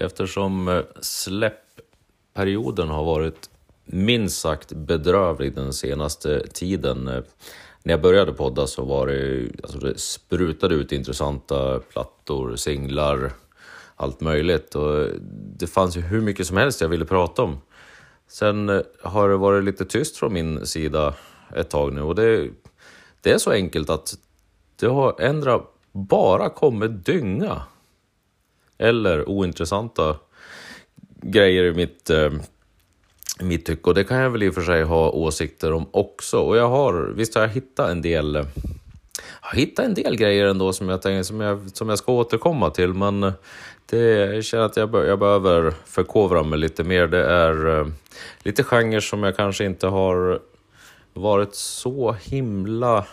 [0.00, 3.50] Eftersom eh, släppperioden har varit
[3.84, 7.08] minst sagt bedrövlig den senaste tiden.
[7.08, 7.22] Eh,
[7.82, 13.32] när jag började podda så var det, alltså det sprutade ut intressanta plattor, singlar,
[13.96, 14.74] allt möjligt.
[14.74, 15.10] Och eh,
[15.58, 17.60] det fanns ju hur mycket som helst jag ville prata om.
[18.28, 21.14] Sen har det varit lite tyst från min sida
[21.56, 22.50] ett tag nu och det,
[23.22, 24.14] det är så enkelt att
[24.80, 25.60] det har ändra
[25.92, 27.62] bara kommit dynga.
[28.78, 30.16] Eller ointressanta
[31.22, 32.30] grejer i mitt, eh,
[33.40, 33.90] mitt tycke.
[33.90, 36.38] Och det kan jag väl i och för sig ha åsikter om också.
[36.38, 38.46] Och jag har, visst har jag hittat en del
[39.42, 42.12] jag har hittat en del grejer ändå som jag, tänker, som jag, som jag ska
[42.12, 43.32] återkomma till, men eh,
[43.86, 43.98] det,
[44.34, 47.06] jag känner att jag, jag behöver förkovra mig lite mer.
[47.06, 47.86] Det är eh,
[48.42, 50.40] lite genrer som jag kanske inte har
[51.14, 53.06] varit så himla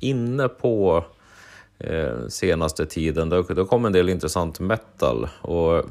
[0.00, 1.04] inne på
[1.78, 3.28] Eh, senaste tiden.
[3.28, 5.84] Det, det kom en del intressant metal och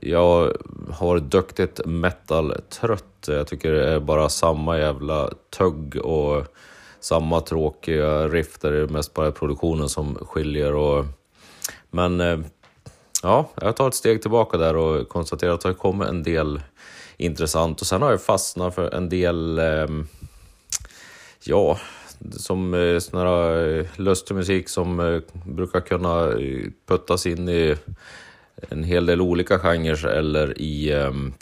[0.00, 0.52] jag
[0.90, 3.04] har duktigt metal-trött.
[3.26, 6.44] Jag tycker det är bara samma jävla tugg och
[7.00, 10.74] samma tråkiga riff där det är mest bara produktionen som skiljer.
[10.74, 11.04] Och,
[11.90, 12.38] men eh,
[13.22, 16.60] ja, jag tar ett steg tillbaka där och konstaterar att det har kommit en del
[17.16, 20.06] intressant och sen har jag fastnat för en del, ehm,
[21.44, 21.78] ja,
[22.30, 27.76] som eh, sån här eh, lustig musik som eh, brukar kunna eh, puttas in i
[28.68, 31.32] en hel del olika genrer eller i ehm,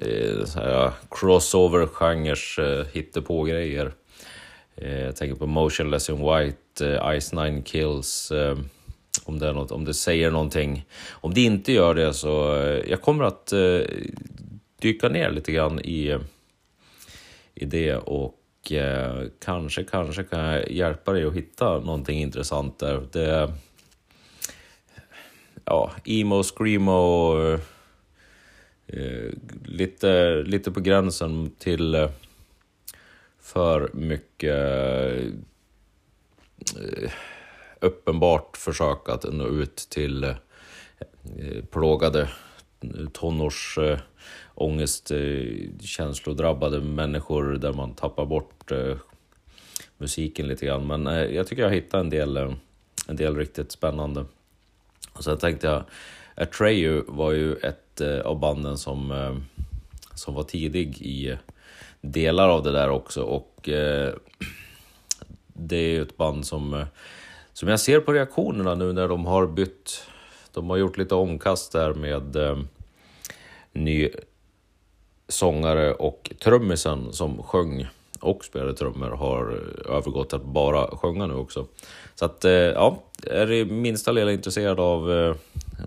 [0.00, 3.92] eh, crossover-genres, eh, hittepå-grejer.
[4.76, 8.58] Eh, jag tänker på Motionless in White, eh, Ice Nine Kills, eh,
[9.24, 10.84] om, det är något, om det säger någonting.
[11.10, 13.52] Om det inte gör det så eh, jag kommer att
[14.80, 16.18] dyka ner lite grann i,
[17.54, 18.37] i det och
[18.72, 23.02] eh, kanske, kanske kan jag hjälpa dig att hitta någonting intressant där.
[23.12, 23.52] Det,
[25.64, 27.38] ja, emo, screamo,
[28.86, 29.30] eh,
[29.64, 32.10] lite, lite på gränsen till eh,
[33.40, 34.58] för mycket
[36.76, 37.10] eh,
[37.80, 40.34] uppenbart försök att nå ut till eh,
[41.70, 42.28] plågade
[43.12, 48.96] tonårsångestkänslodrabbade känslodrabbade människor där man tappar bort eh,
[49.98, 50.86] musiken lite grann.
[50.86, 52.52] Men eh, jag tycker jag hittade en del, eh,
[53.08, 54.24] en del riktigt spännande.
[55.12, 55.84] Och sen tänkte jag,
[56.34, 59.12] Atreyu var ju ett av banden som,
[60.14, 61.36] som var tidig i
[62.00, 63.60] delar av det där också och
[65.52, 66.84] det är ju ett band som,
[67.52, 70.08] som jag ser på reaktionerna nu när de har bytt,
[70.58, 72.58] de har gjort lite omkast där med eh,
[73.72, 74.08] ny
[75.28, 77.86] sångare och trummisen som sjöng
[78.20, 81.66] och spelade trummor har eh, övergått till att bara sjunga nu också.
[82.14, 85.34] Så att eh, ja, är du minsta lilla intresserad av, eh,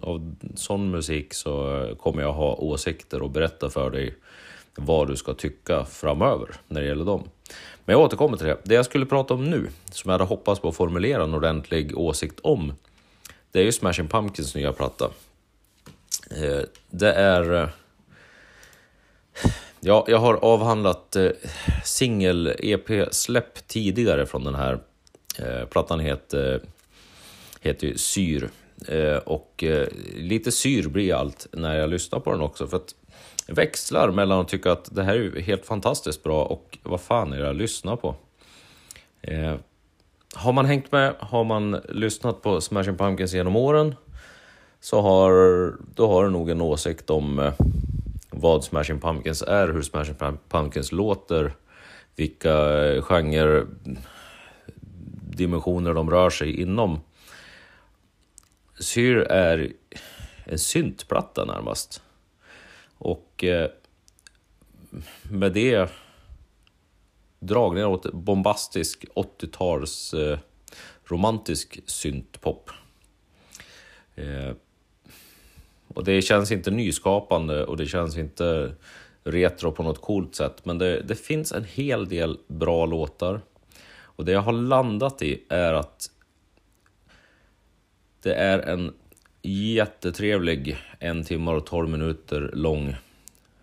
[0.02, 4.16] av sån musik så eh, kommer jag ha åsikter och berätta för dig
[4.76, 7.24] vad du ska tycka framöver när det gäller dem.
[7.86, 8.58] Men jag återkommer till det.
[8.64, 11.98] Det jag skulle prata om nu, som jag hade hoppats på att formulera en ordentlig
[11.98, 12.74] åsikt om,
[13.52, 15.12] det är ju Smashing Pumpkins nya platta.
[16.32, 17.54] Eh, det är...
[17.54, 17.70] Eh,
[19.80, 21.30] ja, jag har avhandlat eh,
[21.84, 24.80] singel-EP-släpp tidigare från den här.
[25.70, 26.62] Plattan heter,
[27.62, 28.50] heter ju Syr.
[29.26, 29.64] Och
[30.16, 32.68] lite syr blir allt när jag lyssnar på den också.
[32.68, 32.96] För att
[33.48, 37.40] växlar mellan att tycka att det här är helt fantastiskt bra och vad fan är
[37.40, 38.16] det jag lyssnar på?
[40.36, 43.96] Har man hängt med, har man lyssnat på Smashing Pumpkins genom åren
[44.80, 45.32] så har,
[45.96, 47.54] då har du nog en åsikt om eh,
[48.30, 50.16] vad Smashing Pumpkins är, hur Smashing
[50.50, 51.54] Pumpkins låter,
[52.16, 53.66] vilka eh, genre
[55.30, 57.00] dimensioner de rör sig inom.
[58.80, 59.72] Syr är
[60.46, 62.02] en syntplatta närmast.
[62.98, 63.70] Och eh,
[65.24, 65.90] med det
[67.42, 70.40] dragningar åt bombastisk 80-tals eh,
[71.06, 72.70] romantisk syntpop.
[74.16, 74.56] Eh,
[75.88, 78.76] och det känns inte nyskapande och det känns inte
[79.24, 80.66] retro på något coolt sätt.
[80.66, 83.42] Men det, det finns en hel del bra låtar.
[84.02, 86.12] Och det jag har landat i är att
[88.24, 88.94] det är en
[89.42, 92.96] jättetrevlig en timme och 12 minuter lång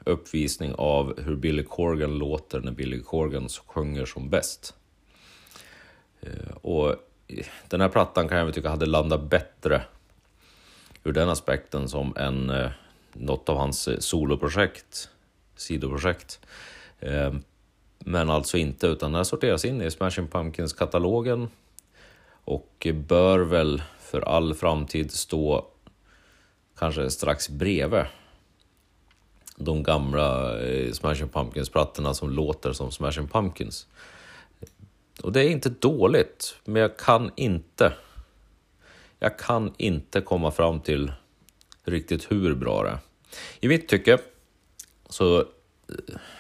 [0.09, 4.75] uppvisning av hur Billy Corgan låter när Billy Corgan sjunger som bäst.
[6.21, 6.95] Eh, och
[7.69, 9.83] den här plattan kan jag tycka hade landat bättre
[11.05, 12.71] ur den aspekten som en, eh,
[13.13, 15.11] något av hans eh, soloprojekt,
[15.57, 16.41] sidoprojekt.
[17.99, 21.49] Men alltså inte, utan den här sorteras in i Smashing Pumpkins-katalogen
[22.45, 25.67] och bör väl för all framtid stå
[26.79, 28.05] kanske strax bredvid
[29.59, 33.87] de gamla eh, Smashing Pumpkins-plattorna som låter som Smashing Pumpkins.
[35.23, 37.93] Och det är inte dåligt, men jag kan inte.
[39.19, 41.13] Jag kan inte komma fram till
[41.85, 42.99] riktigt hur bra det är.
[43.61, 44.19] I mitt tycke
[45.09, 45.45] så, eh,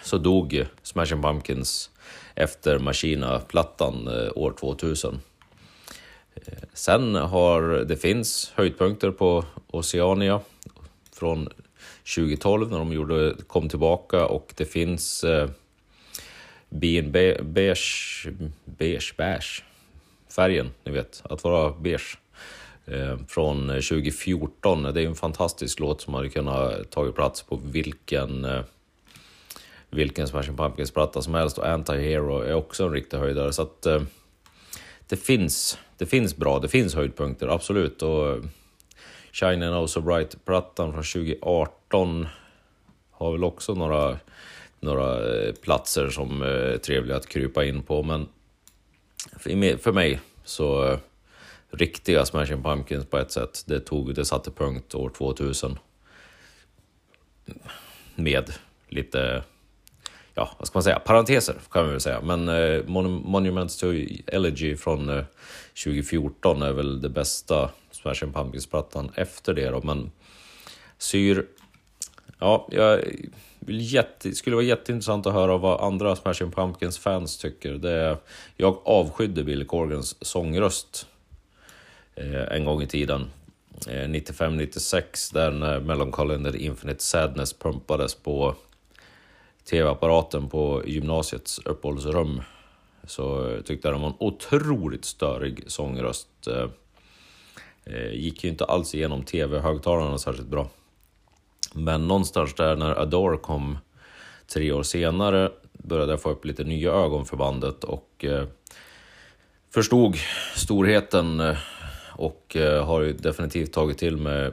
[0.02, 1.90] så dog Smashing Pumpkins
[2.34, 5.20] efter Machina-plattan eh, år 2000.
[6.72, 10.40] Sen har det finns höjdpunkter på Oceania
[11.12, 11.48] från
[12.14, 15.50] 2012 när de gjorde, kom tillbaka och det finns eh,
[16.68, 18.28] bin be, beige,
[18.64, 19.62] beige, beige,
[20.36, 22.18] färgen, ni vet, att vara beige.
[22.86, 28.44] Eh, från 2014, det är en fantastisk låt som hade kunnat tagit plats på vilken
[28.44, 28.62] eh,
[29.90, 33.52] vilken Smashing Pumpkins-platta som helst och Anti-Hero är också en riktig höjdare.
[33.52, 34.02] Så att eh,
[35.08, 38.02] det finns, det finns bra, det finns höjdpunkter, absolut.
[38.02, 38.36] Och eh,
[39.32, 42.28] Shining Oh So Bright-plattan från 2018
[43.10, 44.18] har väl också några,
[44.80, 48.02] några eh, platser som är trevliga att krypa in på.
[48.02, 48.28] Men
[49.78, 50.98] för mig så eh,
[51.70, 55.78] riktiga Smashing Pumpkins på ett sätt, det, tog, det satte punkt år 2000.
[58.14, 58.52] Med
[58.88, 59.42] lite,
[60.38, 62.20] ja vad ska man säga, parenteser kan man väl säga.
[62.20, 63.86] Men eh, Monuments to
[64.26, 65.24] Elegy från eh,
[65.84, 70.10] 2014 är väl det bästa Smashing Pumpkins-plattan efter det då, men
[70.98, 71.46] Syr...
[72.38, 73.00] Ja, jag
[73.58, 77.72] vill jätte, skulle vara jätteintressant att höra vad andra Smashing Pumpkins-fans tycker.
[77.72, 78.18] Det
[78.56, 81.06] jag avskydde Billy Corgans sångröst
[82.14, 83.30] eh, en gång i tiden.
[83.86, 88.54] Eh, 95-96, där när Melancholy Infinite Sadness pumpades på
[89.70, 92.42] tv-apparaten på gymnasiets uppehållsrum
[93.06, 96.28] så tyckte jag den var en otroligt störig sångröst.
[96.46, 96.68] Eh,
[97.84, 100.68] eh, gick ju inte alls igenom tv-högtalarna särskilt bra.
[101.72, 103.78] Men någonstans där när Adore kom
[104.46, 108.46] tre år senare började jag få upp lite nya ögon för bandet och eh,
[109.74, 110.16] förstod
[110.54, 111.56] storheten
[112.16, 114.52] och har ju definitivt tagit till mig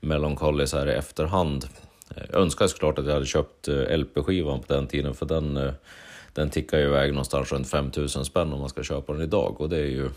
[0.00, 1.68] Melancholy så här i efterhand.
[2.10, 5.56] Eh, jag önskar såklart att jag hade köpt eh, LP-skivan på den tiden för den,
[5.56, 5.72] eh,
[6.32, 9.68] den tickar ju iväg någonstans runt 5000 spänn om man ska köpa den idag och
[9.68, 10.10] det är ju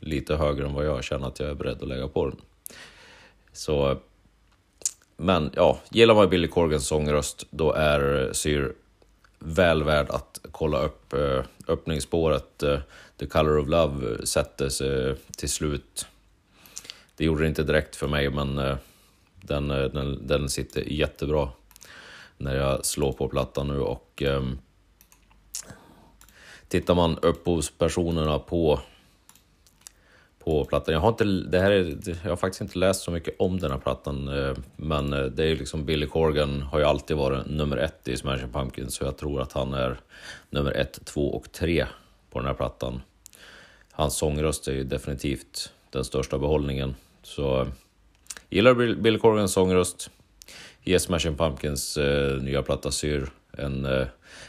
[0.00, 2.36] lite högre än vad jag känner att jag är beredd att lägga på den.
[3.52, 3.98] Så,
[5.16, 8.72] men ja, gillar man Billy Corgans sångröst då är Syr
[9.38, 11.14] väl värd att kolla upp
[11.68, 12.58] öppningsspåret.
[13.16, 16.06] The Color of Love sätter sig till slut.
[17.16, 18.78] Det gjorde det inte direkt för mig, men
[19.48, 21.48] den, eh, den, den sitter jättebra
[22.36, 24.42] när jag slår på plattan nu och eh,
[26.68, 28.80] tittar man upphovspersonerna på
[30.48, 30.94] på plattan.
[30.94, 33.70] Jag har, inte, det här är, jag har faktiskt inte läst så mycket om den
[33.70, 37.76] här plattan, eh, men eh, det är liksom Billy Corgan har ju alltid varit nummer
[37.76, 40.00] ett i Smashing Pumpkins, så jag tror att han är
[40.50, 41.86] nummer ett, två och tre
[42.30, 43.02] på den här plattan.
[43.92, 46.94] Hans sångröst är ju definitivt den största behållningen.
[47.22, 47.66] Så
[48.50, 50.10] gillar Billy Corgans sångröst,
[50.82, 54.06] ge Smashing Pumpkins eh, nya platta Syr en, eh,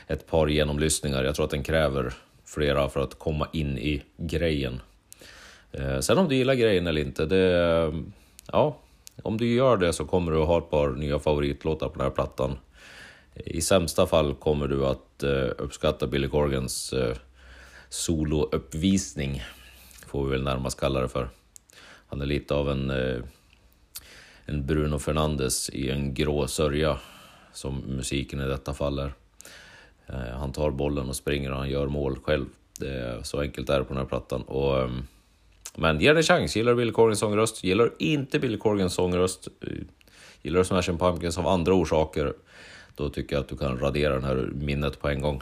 [0.07, 1.23] ett par genomlyssningar.
[1.23, 2.13] Jag tror att den kräver
[2.45, 4.81] flera för att komma in i grejen.
[5.71, 7.57] Eh, sen om du gillar grejen eller inte, det...
[7.57, 7.93] Eh,
[8.51, 8.77] ja,
[9.23, 12.03] om du gör det så kommer du att ha ett par nya favoritlåtar på den
[12.03, 12.57] här plattan.
[13.35, 17.15] I sämsta fall kommer du att eh, uppskatta Billy Corgans eh,
[17.89, 19.43] solouppvisning,
[20.07, 21.29] får vi väl närmast kalla det för.
[22.07, 23.21] Han är lite av en, eh,
[24.49, 26.97] en Bruno Fernandes i en grå sörja,
[27.53, 29.13] som musiken i detta fall är.
[30.07, 32.45] Eh, han tar bollen och springer och han gör mål själv.
[32.79, 34.41] Det är så enkelt är det på den här plattan.
[34.41, 35.03] Och, ehm,
[35.75, 36.55] men ge den en chans.
[36.55, 37.63] Gillar du Billy Corgans sångröst?
[37.63, 39.47] Gillar du inte Billy Corgans sångröst?
[39.61, 39.73] Eh,
[40.41, 42.33] gillar du Smashing Pumpkins av andra orsaker?
[42.95, 45.41] Då tycker jag att du kan radera den här minnet på en gång.